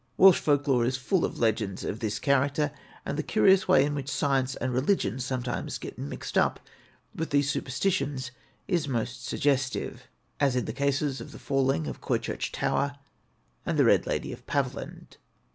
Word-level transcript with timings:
Welsh 0.17 0.39
folk 0.39 0.67
lore 0.67 0.83
is 0.83 0.97
full 0.97 1.23
of 1.23 1.37
legends 1.37 1.83
of 1.83 1.99
this 1.99 2.17
character; 2.17 2.71
and 3.05 3.19
the 3.19 3.21
curious 3.21 3.67
way 3.67 3.85
in 3.85 3.93
which 3.93 4.09
science 4.09 4.55
and 4.55 4.73
religion 4.73 5.19
sometimes 5.19 5.77
get 5.77 5.99
mixed 5.99 6.39
up 6.39 6.59
with 7.13 7.29
these 7.29 7.51
superstitions 7.51 8.31
is 8.67 8.87
most 8.87 9.23
suggestive 9.23 10.07
as 10.39 10.55
in 10.55 10.65
the 10.65 10.73
cases 10.73 11.21
of 11.21 11.31
the 11.31 11.37
falling 11.37 11.85
of 11.85 12.01
Coychurch 12.01 12.51
tower, 12.51 12.95
and 13.63 13.77
the 13.77 13.85
Red 13.85 14.07
Lady 14.07 14.33
of 14.33 14.47
Paviland. 14.47 15.17